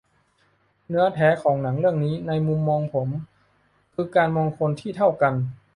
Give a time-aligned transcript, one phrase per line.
[0.87, 3.09] เนื้อแท้ของหนังเรื่องนี้ในมุมมองผม
[3.93, 5.33] คือการมองคนที่เท่ากัน